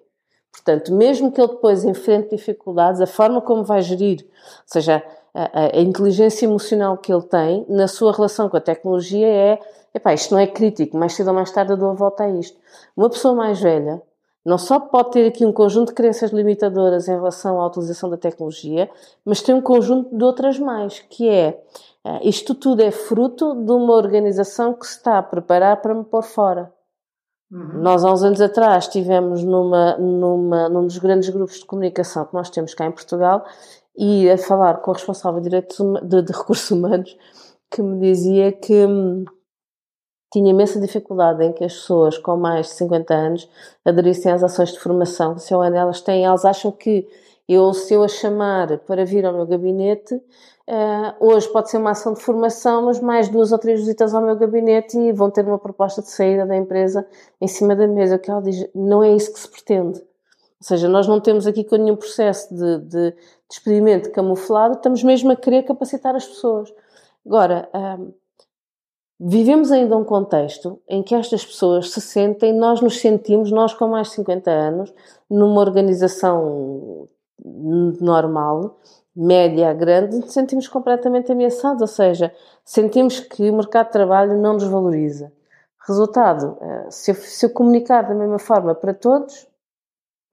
[0.52, 5.02] Portanto, mesmo que ele depois enfrente dificuldades, a forma como vai gerir, ou seja,
[5.34, 9.60] a, a, inteligência emocional que ele tem na sua relação com a tecnologia é
[9.94, 12.30] epá, isto não é crítico, mais cedo ou mais tarde eu dou a volta a
[12.30, 12.58] isto.
[12.98, 14.02] Uma pessoa mais velha
[14.46, 18.18] não só pode ter aqui um conjunto de crenças limitadoras em relação à utilização da
[18.18, 18.90] tecnologia,
[19.24, 21.62] mas tem um conjunto de outras mais, que é
[22.04, 26.04] eh, isto tudo é fruto de uma organização que se está a preparar para me
[26.04, 26.74] pôr fora.
[27.52, 27.82] Uhum.
[27.82, 32.34] Nós, há uns anos atrás, estivemos numa, numa, num dos grandes grupos de comunicação que
[32.34, 33.46] nós temos cá em Portugal
[33.96, 37.16] e a falar com o responsável de, direitos, de, de recursos humanos
[37.70, 39.26] que me dizia que hum,
[40.32, 43.50] tinha imensa dificuldade em que as pessoas com mais de 50 anos
[43.84, 45.38] aderissem às ações de formação.
[45.38, 47.08] Se eu, elas têm, elas acham que
[47.48, 51.92] eu, se eu a chamar para vir ao meu gabinete, uh, hoje pode ser uma
[51.92, 55.46] ação de formação, mas mais duas ou três visitas ao meu gabinete e vão ter
[55.46, 57.06] uma proposta de saída da empresa
[57.42, 58.18] em cima da mesa.
[58.18, 60.00] Que ela diz, não é isso que se pretende.
[60.00, 63.14] Ou seja, nós não temos aqui com nenhum processo de, de,
[64.02, 66.72] de camuflado, estamos mesmo a querer capacitar as pessoas.
[67.26, 68.14] Agora, um,
[69.24, 73.88] vivemos ainda um contexto em que estas pessoas se sentem, nós nos sentimos, nós com
[73.88, 74.94] mais de 50 anos,
[75.30, 77.08] numa organização
[77.40, 78.80] normal,
[79.16, 82.34] média, grande, sentimos completamente ameaçados, ou seja,
[82.66, 85.32] sentimos que o mercado de trabalho não nos valoriza.
[85.88, 89.48] Resultado, eh, se eu, se eu comunicar da mesma forma para todos,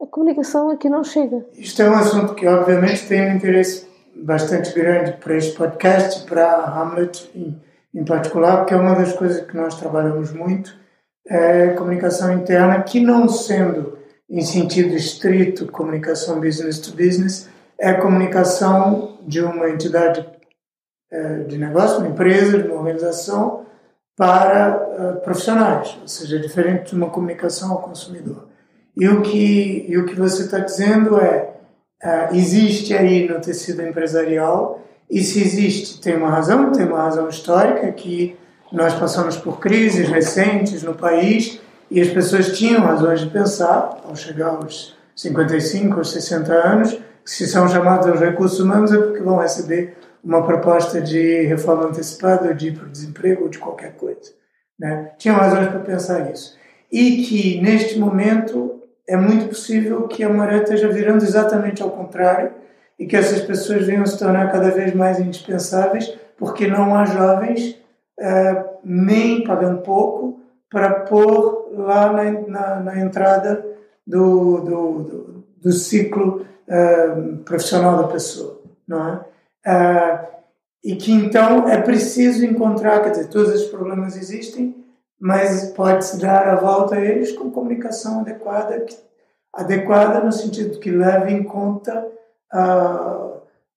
[0.00, 1.44] a comunicação aqui não chega.
[1.54, 6.46] Isto é um assunto que, obviamente, tem um interesse bastante grande para este podcast para
[6.46, 7.60] a Hamlet em,
[7.94, 10.76] em particular, porque é uma das coisas que nós trabalhamos muito,
[11.26, 13.98] é comunicação interna, que não sendo
[14.28, 17.48] em sentido estrito comunicação business to business,
[17.78, 20.26] é comunicação de uma entidade
[21.10, 23.66] é, de negócio, uma empresa, de uma organização,
[24.16, 28.48] para é, profissionais, ou seja, é diferente de uma comunicação ao consumidor.
[28.96, 31.54] E o que, e o que você está dizendo é
[32.32, 37.90] existe aí no tecido empresarial, e se existe, tem uma razão, tem uma razão histórica,
[37.92, 38.36] que
[38.70, 44.14] nós passamos por crises recentes no país e as pessoas tinham razões de pensar, ao
[44.14, 49.38] chegar aos 55 ou 60 anos, se são chamados aos recursos humanos é porque vão
[49.38, 54.32] receber uma proposta de reforma antecipada, de ir para o desemprego ou de qualquer coisa.
[54.78, 55.12] Né?
[55.18, 56.56] Tinham razões para pensar isso.
[56.90, 62.52] E que, neste momento, é muito possível que a maré esteja virando exatamente ao contrário
[62.98, 67.76] e que essas pessoas venham se tornar cada vez mais indispensáveis porque não há jovens
[68.18, 73.64] uh, nem pagando pouco para pôr lá na, na, na entrada
[74.06, 79.28] do, do, do, do ciclo uh, profissional da pessoa, não é?
[79.66, 80.38] Uh,
[80.84, 84.74] e que então é preciso encontrar, quer dizer, todos esses problemas existem,
[85.20, 88.86] mas pode-se dar a volta a eles com comunicação adequada,
[89.52, 92.06] adequada no sentido que leve em conta
[92.52, 93.30] a,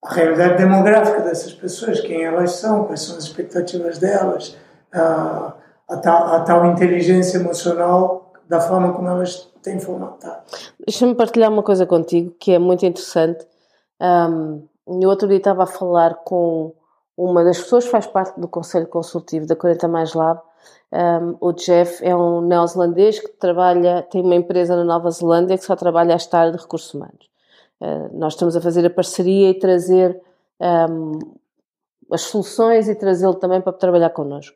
[0.03, 4.57] a realidade demográfica dessas pessoas, quem elas são, quais são as expectativas delas,
[4.93, 5.53] a,
[5.89, 10.41] a, tal, a tal inteligência emocional da forma como elas têm formatado.
[10.85, 13.45] Deixa-me partilhar uma coisa contigo que é muito interessante.
[14.01, 14.67] Um,
[15.01, 16.73] eu outro dia estava a falar com
[17.15, 20.41] uma das pessoas que faz parte do Conselho Consultivo da 40 Mais Lab
[20.91, 25.63] um, o Jeff é um neozelandês que trabalha, tem uma empresa na Nova Zelândia que
[25.63, 27.30] só trabalha esta área de recursos humanos.
[27.81, 30.21] Uh, nós estamos a fazer a parceria e trazer
[30.89, 31.17] um,
[32.11, 34.55] as soluções e trazê-lo também para trabalhar connosco.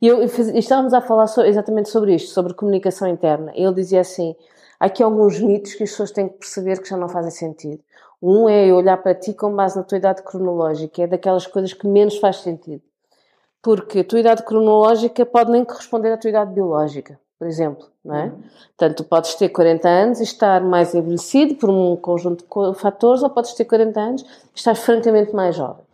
[0.00, 3.50] E, eu, estávamos a falar so, exatamente sobre isto, sobre comunicação interna.
[3.54, 4.36] Ele dizia assim:
[4.78, 7.82] há aqui alguns mitos que as pessoas têm que perceber que já não fazem sentido.
[8.22, 11.86] Um é olhar para ti com base na tua idade cronológica, é daquelas coisas que
[11.86, 12.82] menos faz sentido
[13.66, 18.16] porque a tua idade cronológica pode nem corresponder à tua idade biológica, por exemplo, não
[18.16, 18.24] é?
[18.24, 18.42] Uhum.
[18.76, 23.30] Portanto, podes ter 40 anos e estar mais envelhecido por um conjunto de fatores, ou
[23.30, 25.84] podes ter 40 anos e estar francamente mais jovem.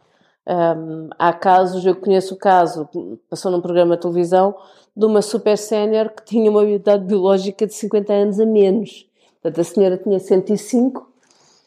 [0.47, 2.89] Um, há casos, eu conheço o caso,
[3.31, 4.55] passou num programa de televisão,
[4.97, 9.09] de uma super sénior que tinha uma idade biológica de 50 anos a menos.
[9.41, 11.11] Portanto, a senhora tinha 105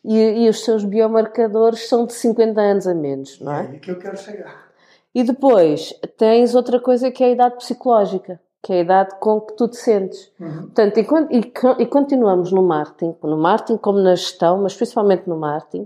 [0.04, 3.66] e, e os seus biomarcadores são de 50 anos a menos, não é?
[3.66, 4.66] É aí que eu quero chegar.
[5.14, 9.40] E depois tens outra coisa que é a idade psicológica, que é a idade com
[9.42, 10.32] que tu te sentes.
[10.40, 10.64] Uhum.
[10.64, 11.02] Portanto, e,
[11.38, 15.86] e, e, continuamos no marketing, no marketing como na gestão, mas principalmente no marketing,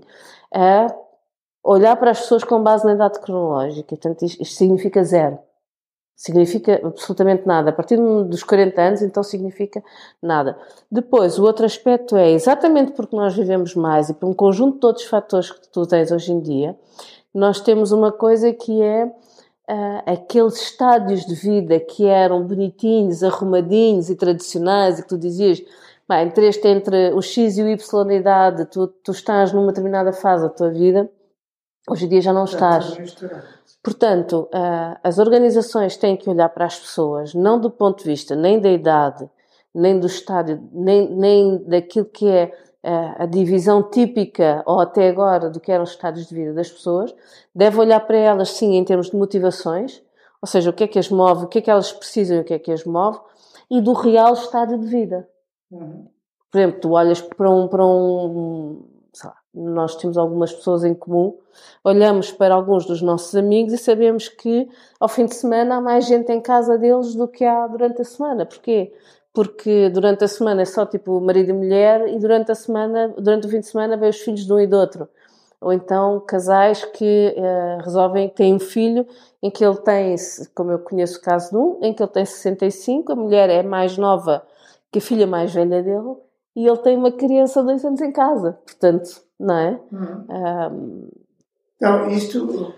[0.55, 0.87] a
[1.61, 3.89] olhar para as pessoas com base na idade cronológica.
[3.89, 5.37] Portanto, isto, isto significa zero.
[6.15, 7.69] Significa absolutamente nada.
[7.71, 9.83] A partir dos 40 anos, então significa
[10.23, 10.57] nada.
[10.89, 14.85] Depois, o outro aspecto é exatamente porque nós vivemos mais e por um conjunto de
[14.85, 16.77] outros fatores que tu tens hoje em dia,
[17.33, 19.11] nós temos uma coisa que é
[19.69, 25.61] uh, aqueles estádios de vida que eram bonitinhos, arrumadinhos e tradicionais e que tu dizias,
[26.07, 30.11] bem, entre, entre o X e o Y da idade, tu, tu estás numa determinada
[30.11, 31.09] fase da tua vida,
[31.89, 32.97] hoje em dia já não estás.
[33.83, 38.35] Portanto, uh, as organizações têm que olhar para as pessoas, não do ponto de vista
[38.35, 39.29] nem da idade,
[39.73, 42.51] nem do estádio, nem, nem daquilo que é
[42.83, 47.13] a divisão típica, ou até agora, do que eram os estádios de vida das pessoas,
[47.53, 50.01] deve olhar para elas, sim, em termos de motivações,
[50.41, 52.39] ou seja, o que é que as move, o que é que elas precisam e
[52.39, 53.19] o que é que as move,
[53.69, 55.27] e do real estado de vida.
[55.69, 56.07] Uhum.
[56.49, 60.93] Por exemplo, tu olhas para um, para um sei lá, nós temos algumas pessoas em
[60.93, 61.37] comum,
[61.83, 64.67] olhamos para alguns dos nossos amigos e sabemos que
[64.99, 68.05] ao fim de semana há mais gente em casa deles do que há durante a
[68.05, 68.45] semana.
[68.45, 68.93] Porquê?
[69.39, 73.47] Porque durante a semana é só tipo marido e mulher e durante a semana, durante
[73.47, 75.07] o fim de semana vê os filhos de um e do outro.
[75.61, 79.07] Ou então casais que uh, resolvem, têm um filho
[79.41, 80.13] em que ele tem,
[80.53, 83.63] como eu conheço o caso de um, em que ele tem 65, a mulher é
[83.63, 84.45] mais nova
[84.91, 86.17] que a filha mais velha dele
[86.53, 88.59] e ele tem uma criança de dois anos em casa.
[88.65, 89.79] Portanto, não é?
[89.89, 90.25] Uhum.
[90.29, 91.07] Um...
[91.77, 92.73] Então, isto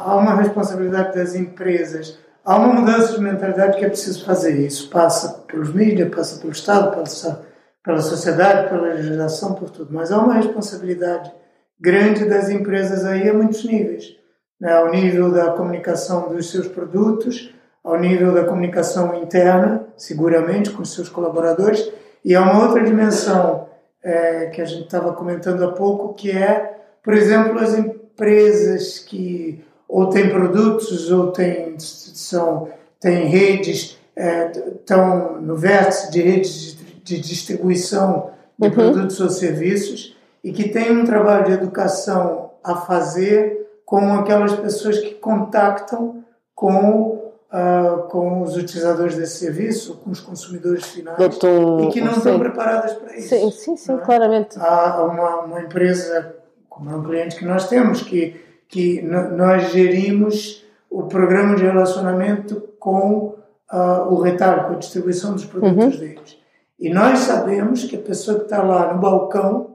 [0.00, 2.18] há uma responsabilidade das empresas.
[2.44, 4.58] Há uma mudança de mentalidade que é preciso fazer.
[4.58, 7.42] Isso passa pelos mídias, passa pelo Estado, passa
[7.82, 9.94] pela sociedade, pela legislação, por tudo.
[9.94, 11.32] Mas há uma responsabilidade
[11.80, 14.14] grande das empresas aí a muitos níveis.
[14.60, 14.70] Né?
[14.70, 20.92] Ao nível da comunicação dos seus produtos, ao nível da comunicação interna, seguramente, com os
[20.92, 21.90] seus colaboradores,
[22.22, 23.68] e há uma outra dimensão
[24.02, 29.64] é, que a gente estava comentando há pouco, que é, por exemplo, as empresas que
[29.88, 32.68] ou têm produtos ou têm, são,
[33.00, 38.74] têm redes, é, estão no vértice de redes de, distribuição de uhum.
[38.74, 44.98] produtos ou serviços e que têm um trabalho de educação a fazer com aquelas pessoas
[44.98, 52.00] que contactam com uh, com os utilizadores desse serviço, com os consumidores finais, e que
[52.00, 52.18] não sim.
[52.18, 53.28] estão preparadas para isso.
[53.28, 53.98] Sim, sim, sim, é?
[53.98, 54.58] claramente.
[54.58, 56.34] Há uma, uma empresa,
[56.68, 62.68] como é um cliente que nós temos, que, que nós gerimos o programa de relacionamento
[62.78, 63.34] com
[63.72, 66.00] uh, o retalho, com a distribuição dos produtos uhum.
[66.00, 66.38] deles.
[66.78, 69.74] E nós sabemos que a pessoa que está lá no balcão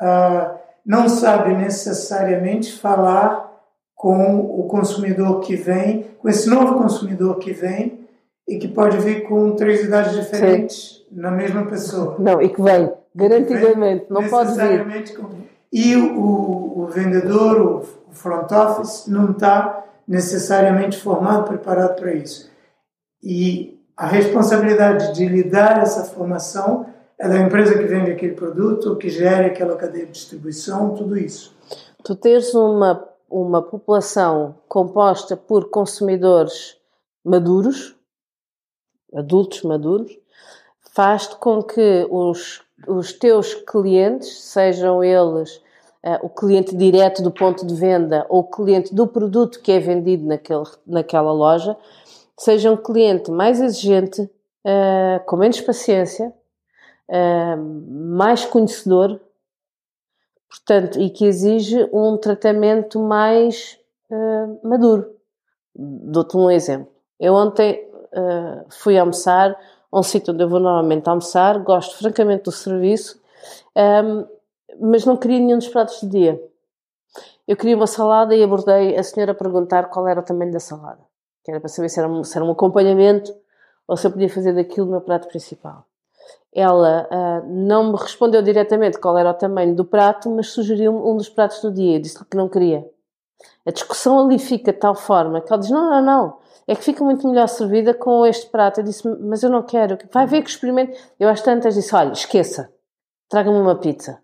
[0.00, 3.50] uh, não sabe necessariamente falar
[3.94, 8.00] com o consumidor que vem, com esse novo consumidor que vem
[8.48, 11.20] e que pode vir com três idades diferentes Sim.
[11.20, 12.16] na mesma pessoa.
[12.18, 15.16] Não, e que vem, garantidamente, vem não pode vir.
[15.16, 15.28] Com...
[15.72, 17.60] E o, o vendedor,
[18.08, 22.50] o, front office, não está necessariamente formado, preparado para isso.
[23.22, 26.86] E a responsabilidade de lidar essa formação
[27.18, 31.54] é da empresa que vende aquele produto, que gera aquela cadeia de distribuição, tudo isso.
[32.02, 36.76] Tu tens uma uma população composta por consumidores
[37.24, 37.94] maduros,
[39.14, 40.18] adultos maduros,
[40.92, 45.56] faz com que os, os teus clientes, sejam eles
[46.04, 49.78] uh, o cliente direto do ponto de venda ou o cliente do produto que é
[49.78, 51.76] vendido naquele, naquela loja,
[52.38, 56.32] seja um cliente mais exigente, uh, com menos paciência,
[57.08, 57.56] uh,
[58.16, 59.20] mais conhecedor
[60.48, 63.78] portanto, e que exige um tratamento mais
[64.64, 65.14] maduro.
[65.72, 66.92] Dou-te um exemplo.
[67.20, 67.88] Eu ontem
[68.68, 69.56] fui almoçar
[69.92, 73.20] um sítio onde eu vou normalmente almoçar, gosto francamente do serviço,
[73.76, 74.26] um,
[74.80, 76.40] mas não queria nenhum dos pratos do dia.
[77.46, 80.60] Eu queria uma salada e abordei a senhora a perguntar qual era o tamanho da
[80.60, 81.00] salada.
[81.44, 83.34] Que era para saber se era um, se era um acompanhamento
[83.88, 85.84] ou se eu podia fazer daquilo o meu prato principal.
[86.52, 91.16] Ela uh, não me respondeu diretamente qual era o tamanho do prato, mas sugeriu um
[91.16, 91.96] dos pratos do dia.
[91.96, 92.88] Eu disse-lhe que não queria.
[93.70, 96.82] A discussão ali fica de tal forma que ela diz: Não, não, não, é que
[96.82, 98.80] fica muito melhor servida com este prato.
[98.80, 99.96] Eu disse: Mas eu não quero.
[100.12, 100.98] Vai ver que experimento.
[101.20, 102.68] Eu às tantas disse: Olha, esqueça,
[103.28, 104.18] traga-me uma pizza.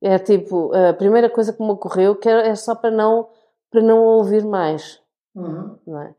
[0.00, 3.28] É tipo, a primeira coisa que me ocorreu que é só para não,
[3.70, 5.00] para não ouvir mais.
[5.34, 5.76] Uhum.
[5.84, 6.14] Não é?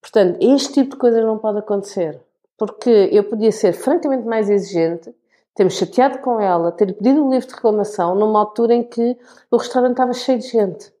[0.00, 2.20] Portanto, este tipo de coisas não pode acontecer
[2.56, 5.14] porque eu podia ser francamente mais exigente,
[5.54, 9.16] ter-me chateado com ela, ter pedido um livro de reclamação numa altura em que
[9.50, 10.95] o restaurante estava cheio de gente.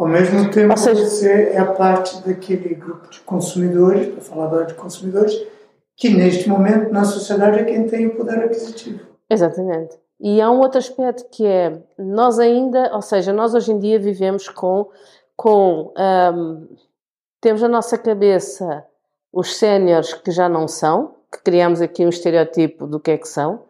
[0.00, 4.72] Ao mesmo tempo, seja, você é parte daquele grupo de consumidores, para falar agora de
[4.72, 5.46] consumidores,
[5.94, 9.00] que neste momento na sociedade é quem tem o poder aquisitivo.
[9.28, 9.98] Exatamente.
[10.18, 13.98] E há um outro aspecto que é, nós ainda, ou seja, nós hoje em dia
[13.98, 14.88] vivemos com,
[15.36, 16.66] com um,
[17.38, 18.82] temos na nossa cabeça
[19.30, 23.28] os séniores que já não são, que criamos aqui um estereotipo do que é que
[23.28, 23.64] são.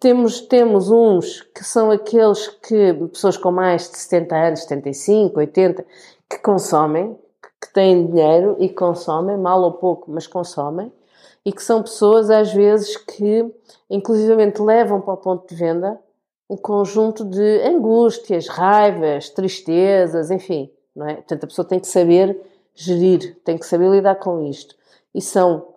[0.00, 5.86] Temos, temos uns que são aqueles que, pessoas com mais de 70 anos, 75, 80,
[6.30, 7.18] que consomem,
[7.60, 10.92] que têm dinheiro e consomem, mal ou pouco, mas consomem,
[11.44, 13.44] e que são pessoas, às vezes, que
[13.90, 15.98] inclusivamente levam para o ponto de venda
[16.48, 21.14] um conjunto de angústias, raivas, tristezas, enfim, não é?
[21.16, 22.40] Portanto, a pessoa tem que saber
[22.74, 24.77] gerir, tem que saber lidar com isto.
[25.18, 25.74] E são,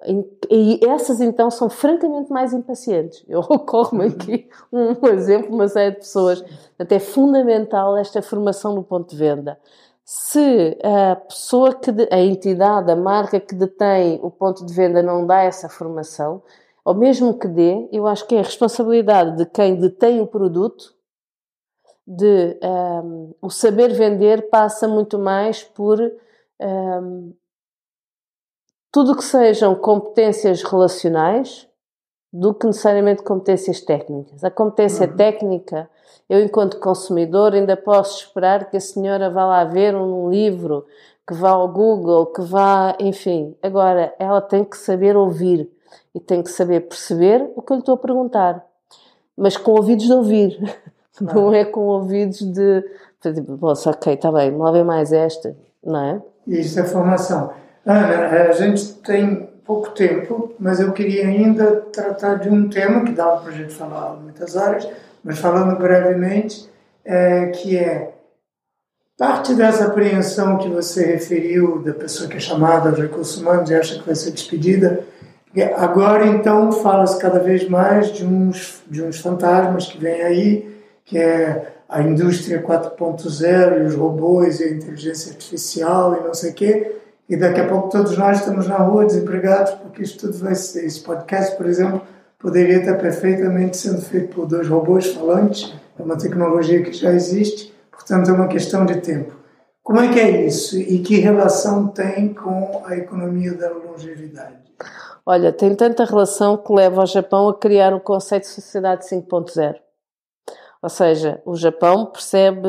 [0.51, 3.25] e essas então são francamente mais impacientes.
[3.27, 6.41] Eu ocorro-me aqui um exemplo, uma série de pessoas.
[6.41, 9.59] Portanto, é fundamental esta formação no ponto de venda.
[10.05, 15.25] Se a pessoa que, a entidade, a marca que detém o ponto de venda não
[15.25, 16.43] dá essa formação,
[16.85, 20.93] ou mesmo que dê, eu acho que é a responsabilidade de quem detém o produto
[22.05, 27.33] de um, o saber vender passa muito mais por um,
[28.91, 31.67] tudo que sejam competências relacionais
[32.31, 34.43] do que necessariamente competências técnicas.
[34.43, 35.15] A competência uhum.
[35.15, 35.89] técnica,
[36.29, 40.85] eu enquanto consumidor ainda posso esperar que a senhora vá lá ver um livro,
[41.27, 43.55] que vá ao Google, que vá, enfim.
[43.61, 45.69] Agora, ela tem que saber ouvir
[46.15, 48.65] e tem que saber perceber o que eu lhe estou a perguntar,
[49.37, 50.59] mas com ouvidos de ouvir.
[51.19, 52.83] não é com ouvidos de,
[53.21, 56.21] tipo, ok, está bem, lá vem mais esta, não é?
[56.47, 57.53] Isso é formação.
[57.85, 63.11] Ana, a gente tem pouco tempo, mas eu queria ainda tratar de um tema que
[63.11, 64.87] dava para a gente falar muitas horas,
[65.23, 66.69] mas falando brevemente,
[67.03, 68.13] é, que é
[69.17, 73.75] parte dessa apreensão que você referiu da pessoa que é chamada aos recursos humanos e
[73.75, 75.03] acha que vai ser despedida,
[75.75, 81.17] agora então fala-se cada vez mais de uns, de uns fantasmas que vêm aí, que
[81.17, 86.53] é a indústria 4.0 e os robôs e a inteligência artificial e não sei o
[86.53, 87.00] quê,
[87.31, 90.85] e daqui a pouco todos nós estamos na rua desempregados porque isto tudo vai ser.
[90.85, 92.01] Esse podcast, por exemplo,
[92.37, 97.73] poderia estar perfeitamente sendo feito por dois robôs falantes, é uma tecnologia que já existe,
[97.89, 99.33] portanto é uma questão de tempo.
[99.81, 104.57] Como é que é isso e que relação tem com a economia da longevidade?
[105.25, 109.75] Olha, tem tanta relação que leva o Japão a criar o conceito de sociedade 5.0.
[110.83, 112.67] Ou seja, o Japão percebe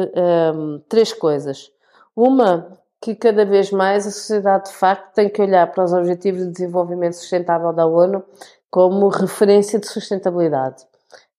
[0.55, 1.73] um, três coisas.
[2.15, 6.43] Uma, que cada vez mais a sociedade de facto tem que olhar para os Objetivos
[6.43, 8.25] de Desenvolvimento Sustentável da ONU
[8.71, 10.87] como referência de sustentabilidade.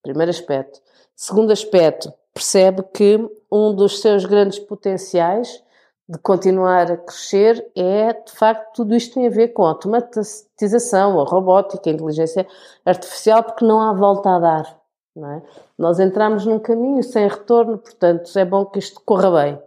[0.02, 0.78] Primeiro aspecto.
[1.16, 3.18] Segundo aspecto, percebe que
[3.50, 5.64] um dos seus grandes potenciais
[6.06, 11.18] de continuar a crescer é, de facto, tudo isto tem a ver com a automatização,
[11.18, 12.46] a robótica, a inteligência
[12.84, 14.80] artificial, porque não há volta a dar.
[15.16, 15.42] É?
[15.78, 19.63] Nós entramos num caminho sem retorno, portanto, é bom que isto corra bem.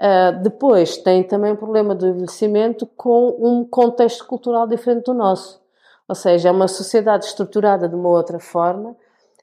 [0.00, 5.60] Uh, depois, tem também o problema do envelhecimento com um contexto cultural diferente do nosso.
[6.08, 8.96] Ou seja, é uma sociedade estruturada de uma outra forma,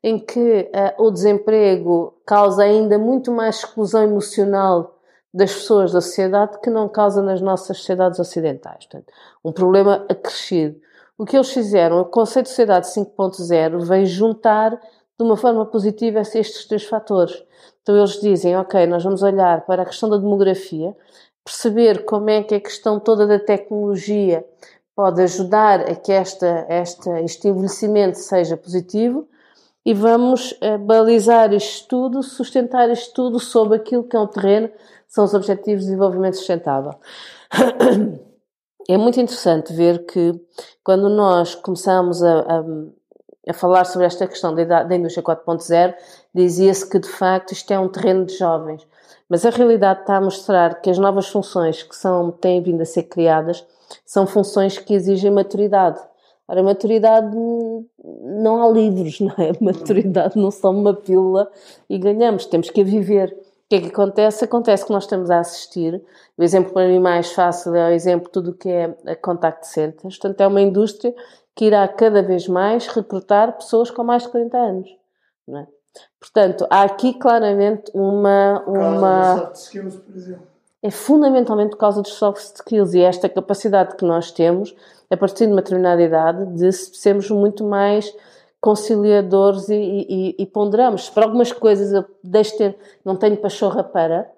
[0.03, 4.95] em que uh, o desemprego causa ainda muito mais exclusão emocional
[5.31, 8.87] das pessoas da sociedade que não causa nas nossas sociedades ocidentais.
[8.87, 9.13] Portanto,
[9.45, 10.79] um problema acrescido.
[11.15, 16.19] O que eles fizeram, o conceito de sociedade 5.0 veio juntar de uma forma positiva
[16.19, 17.43] estes três fatores.
[17.87, 20.93] Então eles dizem, ok, nós vamos olhar para a questão da demografia,
[21.41, 24.45] perceber como é que a questão toda da tecnologia
[24.93, 29.25] pode ajudar a que esta, esta, este envelhecimento seja positivo
[29.85, 34.69] e vamos uh, balizar isto tudo, sustentar isto tudo sobre aquilo que é o terreno,
[35.07, 36.93] são os Objetivos de Desenvolvimento Sustentável.
[38.89, 40.33] É muito interessante ver que
[40.81, 42.63] quando nós começamos a, a
[43.47, 45.95] a falar sobre esta questão da, indústria 4.0,
[46.33, 48.85] dizia-se que de facto isto é um terreno de jovens.
[49.29, 52.85] Mas a realidade está a mostrar que as novas funções que são, têm vindo a
[52.85, 53.65] ser criadas
[54.05, 55.99] são funções que exigem maturidade.
[56.47, 57.35] Ora, maturidade
[58.23, 59.51] não há livros, não é?
[59.59, 61.49] Maturidade não são uma pílula
[61.89, 63.35] e ganhamos, temos que a viver.
[63.65, 64.45] O que é que acontece?
[64.45, 66.01] Acontece que nós estamos a assistir.
[66.37, 69.13] O exemplo para mim mais fácil é o exemplo de tudo o que é a
[69.13, 70.17] contact centers.
[70.17, 71.13] Portanto, é uma indústria
[71.57, 74.89] que irá cada vez mais recrutar pessoas com mais de 40 anos.
[75.47, 75.67] Não é?
[76.19, 78.63] Portanto, há aqui claramente uma.
[78.67, 79.37] uma...
[79.39, 80.47] soft skills, por exemplo.
[80.83, 84.75] É fundamentalmente por causa dos soft skills e esta capacidade que nós temos,
[85.09, 88.15] a partir de uma determinada idade, de sermos muito mais
[88.61, 91.09] conciliadores e, e, e ponderamos.
[91.09, 94.29] Para algumas coisas eu deixo ter, não tenho pachorra para,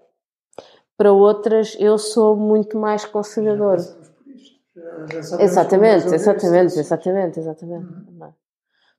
[0.97, 3.77] para outras eu sou muito mais conciliador
[5.39, 7.85] exatamente, exatamente, exatamente, exatamente.
[7.85, 8.33] Uhum.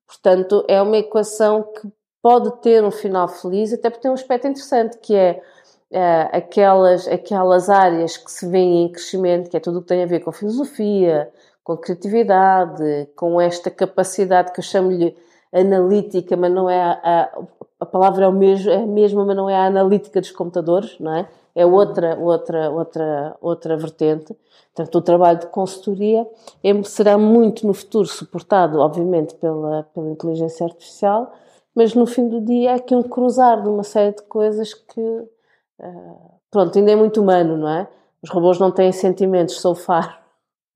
[0.07, 1.89] Portanto, é uma equação que
[2.22, 5.43] pode ter um final feliz, até porque tem um aspecto interessante, que é,
[5.91, 10.03] é aquelas, aquelas áreas que se vêem em crescimento, que é tudo o que tem
[10.03, 11.31] a ver com filosofia,
[11.62, 15.16] com criatividade, com esta capacidade que eu chamo-lhe
[15.53, 17.43] analítica, mas não é a, a,
[17.81, 20.99] a palavra é, o mesmo, é a mesma, mas não é a analítica dos computadores,
[20.99, 21.28] não é?
[21.55, 24.36] É outra, outra, outra, outra vertente.
[24.74, 26.26] Portanto, o trabalho de consultoria
[26.62, 31.32] é, será muito no futuro suportado, obviamente, pela, pela inteligência artificial,
[31.74, 35.01] mas no fim do dia é aqui um cruzar de uma série de coisas que
[35.01, 37.88] uh, pronto, ainda é muito humano, não é?
[38.22, 40.22] Os robôs não têm sentimentos, so far.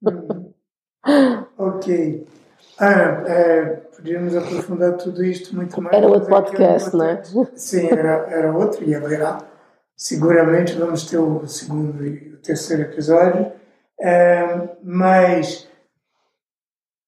[0.03, 0.51] Hum.
[1.59, 2.27] ok.
[2.81, 3.65] Ana, é,
[3.97, 5.97] podíamos aprofundar tudo isto muito mais.
[5.97, 7.23] Era outro podcast, não é?
[7.55, 9.39] Sim, era, era outro e haverá.
[9.97, 13.53] Seguramente vamos ter o segundo e o terceiro episódio.
[14.01, 15.69] É, mas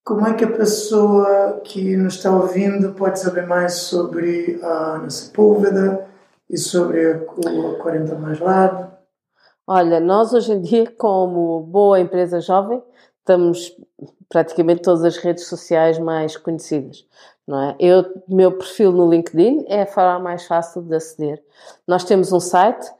[0.04, 5.32] como é que a pessoa que nos está ouvindo pode saber mais sobre a nossa
[5.32, 6.06] Púlveda
[6.48, 8.92] e sobre a, a 40 Mais Lab?
[9.66, 12.80] Olha, nós hoje em dia, como boa empresa jovem,
[13.18, 13.76] estamos
[14.28, 17.04] praticamente todas as redes sociais mais conhecidas.
[17.46, 17.76] Não é?
[17.78, 21.42] Eu, meu perfil no LinkedIn é a forma mais fácil de aceder.
[21.86, 22.90] Nós temos um site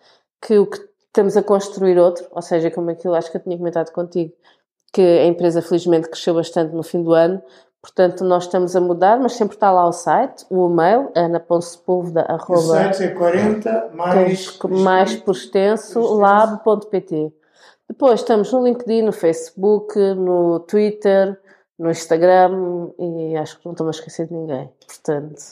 [0.40, 3.56] que o que estamos a construir outro, ou seja, como aquilo acho que eu tinha
[3.56, 4.32] comentado contigo,
[4.92, 7.42] que a empresa felizmente cresceu bastante no fim do ano,
[7.82, 12.52] portanto nós estamos a mudar, mas sempre está lá o site, o e-mail, ana.sepúlveda.com.
[12.52, 17.32] O site é 40 mais, mais por extenso, lab.pt.
[17.88, 21.38] Depois estamos no LinkedIn, no Facebook, no Twitter,
[21.78, 24.70] no Instagram e acho que não estou a esquecer de ninguém.
[24.86, 25.42] Portanto.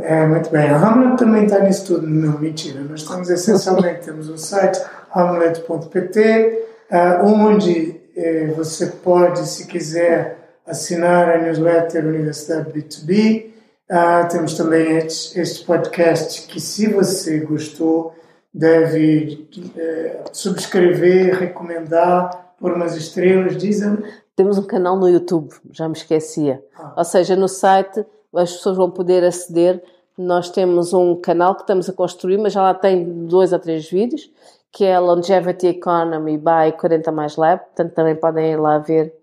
[0.00, 0.68] É, muito bem.
[0.68, 2.06] A Hamlet também está nisso tudo.
[2.06, 2.80] Não, mentira.
[2.80, 4.80] Nós estamos essencialmente, temos o site
[5.14, 13.46] hamlet.pt, uh, onde eh, você pode, se quiser, assinar a newsletter Universidade B2B.
[13.46, 13.52] Uh,
[13.94, 18.14] ah, temos também este, este, podcast que, se você gostou,
[18.52, 23.98] deve eh, subscrever, recomendar, pôr umas estrelas, dizem.
[24.34, 26.64] Temos um canal no YouTube, já me esquecia.
[26.76, 26.94] Ah.
[26.96, 28.04] Ou seja, no site
[28.34, 29.82] as pessoas vão poder aceder.
[30.16, 33.88] Nós temos um canal que estamos a construir, mas já lá tem dois ou três
[33.88, 34.30] vídeos
[34.72, 39.14] que é Longevity Economy by 40 Mais Lab, portanto também podem ir lá ver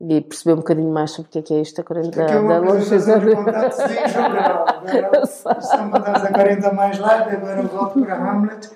[0.00, 2.26] e perceber um bocadinho mais sobre o que é, que é isto, a 40 é
[2.26, 3.28] da longevidade.
[5.58, 8.70] Estão mandados a 40 Mais Lab, agora volto para Hamlet,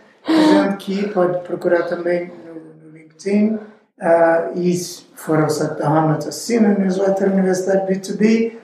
[0.79, 3.59] que pode procurar também no, no LinkedIn
[4.01, 8.57] uh, e se for ao site da Hamlet, assina a newsletter Universidade B2B.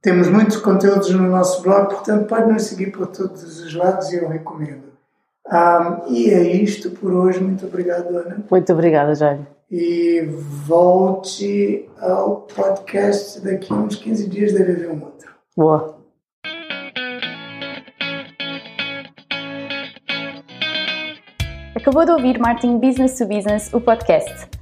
[0.00, 4.16] Temos muitos conteúdos no nosso blog, portanto pode nos seguir por todos os lados e
[4.16, 4.92] eu recomendo.
[5.46, 7.40] Um, e é isto por hoje.
[7.40, 8.44] Muito obrigado, Ana.
[8.50, 9.46] Muito obrigada, Jaime.
[9.70, 10.22] E
[10.66, 15.32] volte ao podcast daqui a uns 15 dias, deve haver um outro.
[15.56, 16.02] Boa.
[21.74, 24.61] Acabou de ouvir Martin Business to Business, o podcast